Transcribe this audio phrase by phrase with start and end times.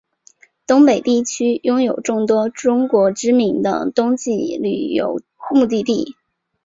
[0.65, 6.15] 东北地区拥有众多中国知名的冬季旅游目的地。